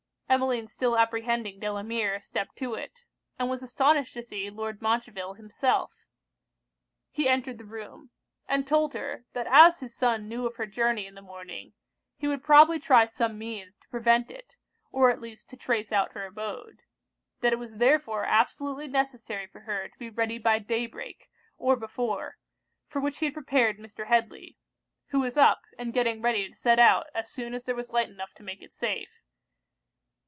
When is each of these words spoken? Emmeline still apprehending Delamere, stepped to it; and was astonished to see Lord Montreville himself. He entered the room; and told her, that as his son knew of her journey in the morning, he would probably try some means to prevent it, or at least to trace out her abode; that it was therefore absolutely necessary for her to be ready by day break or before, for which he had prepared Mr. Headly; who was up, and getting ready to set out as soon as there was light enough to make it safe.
Emmeline 0.33 0.65
still 0.65 0.97
apprehending 0.97 1.59
Delamere, 1.59 2.21
stepped 2.21 2.55
to 2.55 2.73
it; 2.73 3.03
and 3.37 3.49
was 3.49 3.61
astonished 3.61 4.13
to 4.13 4.23
see 4.23 4.49
Lord 4.49 4.81
Montreville 4.81 5.33
himself. 5.33 6.05
He 7.11 7.27
entered 7.27 7.57
the 7.57 7.65
room; 7.65 8.11
and 8.47 8.65
told 8.65 8.93
her, 8.93 9.25
that 9.33 9.45
as 9.47 9.81
his 9.81 9.93
son 9.93 10.29
knew 10.29 10.47
of 10.47 10.55
her 10.55 10.65
journey 10.65 11.05
in 11.05 11.15
the 11.15 11.21
morning, 11.21 11.73
he 12.15 12.29
would 12.29 12.45
probably 12.45 12.79
try 12.79 13.05
some 13.05 13.37
means 13.37 13.75
to 13.75 13.89
prevent 13.89 14.31
it, 14.31 14.55
or 14.89 15.11
at 15.11 15.19
least 15.19 15.49
to 15.49 15.57
trace 15.57 15.91
out 15.91 16.13
her 16.13 16.25
abode; 16.27 16.83
that 17.41 17.51
it 17.51 17.59
was 17.59 17.77
therefore 17.77 18.23
absolutely 18.23 18.87
necessary 18.87 19.47
for 19.47 19.59
her 19.59 19.89
to 19.89 19.99
be 19.99 20.09
ready 20.09 20.37
by 20.37 20.59
day 20.59 20.87
break 20.87 21.27
or 21.57 21.75
before, 21.75 22.37
for 22.87 23.01
which 23.01 23.19
he 23.19 23.25
had 23.25 23.33
prepared 23.33 23.79
Mr. 23.79 24.05
Headly; 24.07 24.57
who 25.07 25.19
was 25.19 25.35
up, 25.35 25.63
and 25.77 25.91
getting 25.91 26.21
ready 26.21 26.47
to 26.47 26.55
set 26.55 26.79
out 26.79 27.07
as 27.13 27.29
soon 27.29 27.53
as 27.53 27.65
there 27.65 27.75
was 27.75 27.91
light 27.91 28.07
enough 28.09 28.33
to 28.35 28.43
make 28.43 28.61
it 28.61 28.71
safe. 28.71 29.09